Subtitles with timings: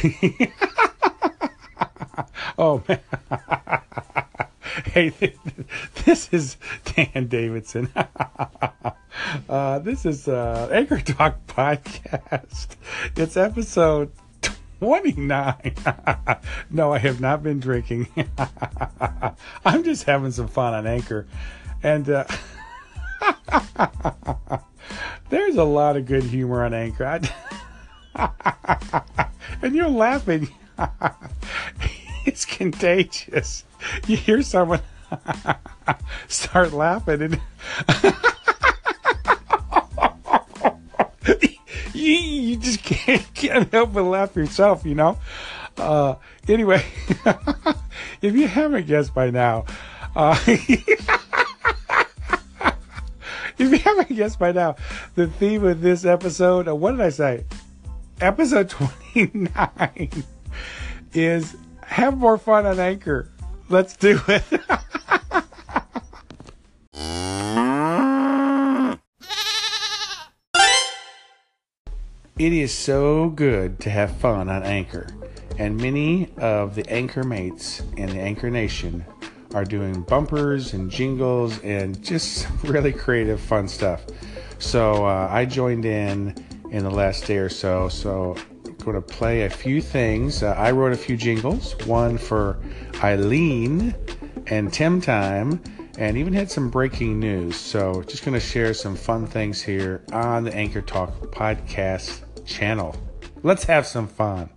[2.58, 3.00] oh man.
[4.86, 5.34] hey,
[6.04, 7.90] this is Dan Davidson.
[9.48, 12.76] uh, this is uh, Anchor Talk podcast.
[13.16, 14.12] It's episode
[14.78, 15.74] 29.
[16.70, 18.06] no, I have not been drinking.
[19.64, 21.26] I'm just having some fun on Anchor.
[21.82, 22.24] And uh,
[25.28, 27.20] there's a lot of good humor on Anchor.
[29.62, 30.48] And you're laughing.
[32.24, 33.64] it's contagious.
[34.06, 34.80] You hear someone
[36.28, 37.40] start laughing and
[41.94, 45.18] you, you just can't, can't help but laugh yourself, you know?
[45.76, 46.14] Uh,
[46.48, 46.84] anyway,
[48.22, 49.64] if you haven't guessed by now,
[50.14, 50.68] uh, if
[53.58, 54.76] you haven't guessed by now,
[55.14, 57.44] the theme of this episode, uh, what did I say?
[58.20, 60.24] Episode 29
[61.14, 61.56] is
[61.86, 63.30] have more fun on Anchor.
[63.70, 64.44] Let's do it.
[72.38, 75.06] It is so good to have fun on Anchor,
[75.58, 79.04] and many of the Anchor mates in the Anchor Nation
[79.54, 84.04] are doing bumpers and jingles and just really creative, fun stuff.
[84.58, 86.34] So uh, I joined in
[86.70, 87.88] in the last day or so.
[87.88, 90.42] So I'm going to play a few things.
[90.42, 92.58] Uh, I wrote a few jingles, one for
[93.02, 93.94] Eileen
[94.46, 95.62] and Tim Time,
[95.98, 97.56] and even had some breaking news.
[97.56, 102.96] So just going to share some fun things here on the Anchor Talk podcast channel.
[103.42, 104.50] Let's have some fun.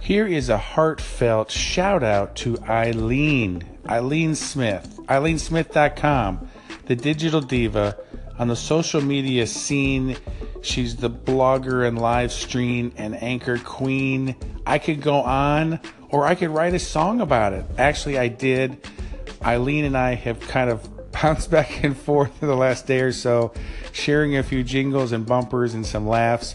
[0.00, 6.46] Here is a heartfelt shout out to Eileen, Eileen Smith, eileensmith.com,
[6.84, 7.96] the digital diva
[8.38, 10.16] on the social media scene.
[10.64, 14.34] She's the blogger and live stream and anchor queen.
[14.66, 17.66] I could go on or I could write a song about it.
[17.76, 18.78] Actually, I did.
[19.44, 23.12] Eileen and I have kind of bounced back and forth in the last day or
[23.12, 23.52] so,
[23.92, 26.54] sharing a few jingles and bumpers and some laughs.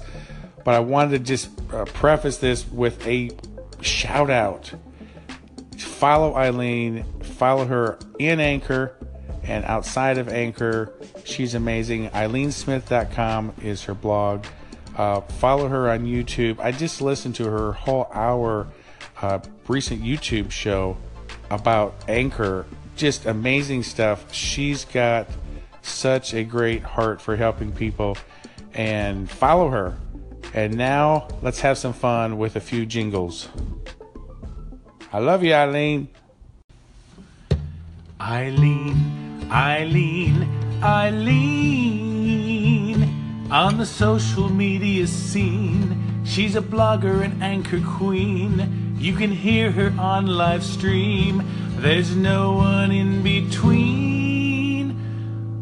[0.66, 3.30] But I wanted to just uh, preface this with a
[3.82, 4.74] shout out.
[5.78, 8.96] Follow Eileen, follow her in Anchor
[9.50, 10.94] and outside of Anchor.
[11.26, 12.10] She's amazing.
[12.10, 14.46] EileenSmith.com is her blog.
[14.96, 16.60] Uh, follow her on YouTube.
[16.60, 18.68] I just listened to her whole hour
[19.22, 20.98] uh, recent YouTube show
[21.50, 22.66] about Anchor
[23.00, 24.32] just amazing stuff.
[24.34, 25.28] She's got
[25.82, 28.18] such a great heart for helping people
[28.74, 29.98] and follow her.
[30.54, 33.48] And now let's have some fun with a few jingles.
[35.14, 36.10] I love you, Eileen.
[38.20, 40.48] Eileen, Eileen,
[40.84, 41.50] Eileen.
[43.52, 48.96] On the social media scene, she's a blogger and anchor queen.
[49.00, 51.42] You can hear her on live stream
[51.82, 54.92] there's no one in between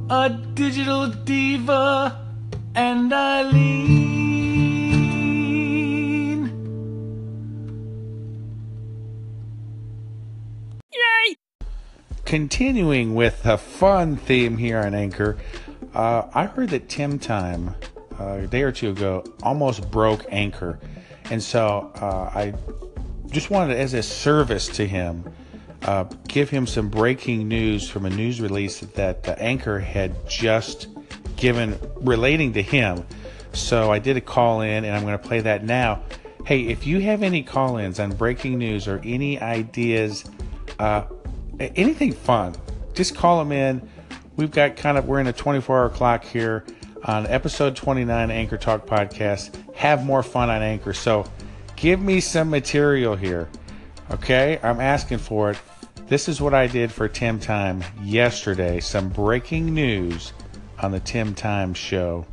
[0.10, 2.26] a digital diva
[2.74, 4.07] and Eileen.
[12.28, 15.38] Continuing with a fun theme here on Anchor,
[15.94, 17.74] uh, I heard that Tim Time
[18.20, 20.78] uh, a day or two ago almost broke Anchor.
[21.32, 22.54] And so uh, I
[23.28, 25.24] just wanted, as a service to him,
[25.84, 30.90] uh, give him some breaking news from a news release that the anchor had just
[31.38, 33.06] given relating to him.
[33.54, 36.04] So I did a call in, and I'm going to play that now.
[36.46, 40.26] Hey, if you have any call ins on breaking news or any ideas,
[40.78, 41.06] uh,
[41.60, 42.56] anything fun,
[42.94, 43.88] just call them in.
[44.36, 46.66] We've got kind of, we're in a 24 hour clock here
[47.04, 49.56] on episode 29 Anchor Talk podcast.
[49.76, 50.94] Have more fun on Anchor.
[50.94, 51.30] So
[51.76, 53.50] give me some material here.
[54.12, 55.60] Okay, I'm asking for it.
[56.08, 58.80] This is what I did for Tim Time yesterday.
[58.80, 60.32] Some breaking news
[60.82, 62.26] on the Tim Time Show.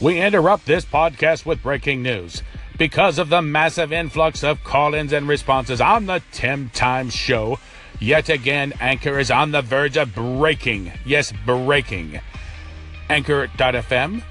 [0.00, 2.42] We interrupt this podcast with breaking news.
[2.76, 7.58] Because of the massive influx of call ins and responses on the Tim Time Show,
[8.00, 10.92] yet again, Anchor is on the verge of breaking.
[11.04, 12.20] Yes, breaking.
[13.08, 14.22] Anchor.fm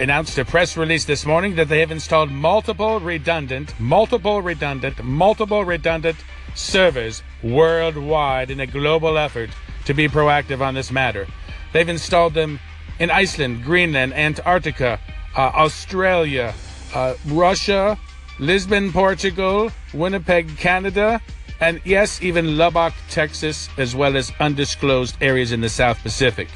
[0.00, 5.64] announced a press release this morning that they have installed multiple redundant, multiple redundant, multiple
[5.64, 6.16] redundant
[6.54, 9.50] servers worldwide in a global effort
[9.84, 11.26] to be proactive on this matter.
[11.72, 12.58] They've installed them
[12.98, 15.00] in Iceland, Greenland, Antarctica,
[15.36, 16.54] uh, Australia,
[16.94, 17.98] uh, Russia,
[18.38, 21.20] Lisbon, Portugal, Winnipeg, Canada,
[21.62, 26.48] and yes, even Lubbock, Texas, as well as undisclosed areas in the South Pacific.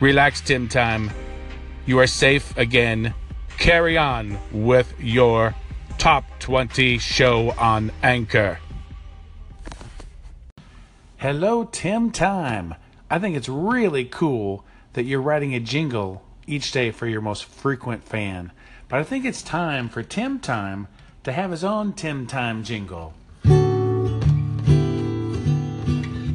[0.00, 1.10] Relax, Tim Time.
[1.84, 3.12] You are safe again.
[3.58, 5.54] carry on with your
[5.98, 8.58] top 20 show on Anchor.
[11.18, 12.74] Hello, Tim Time.
[13.10, 14.64] I think it's really cool
[14.94, 18.52] that you're writing a jingle each day for your most frequent fan.
[18.88, 20.88] But I think it's time for Tim Time
[21.24, 23.12] to have his own Tim Time jingle.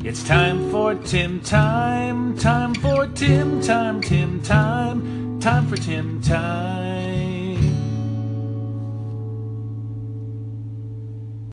[0.10, 7.09] It's time for Tim Time, time for Tim Time, Tim Time, time for Tim Time.